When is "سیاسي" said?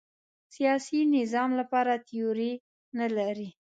0.55-0.99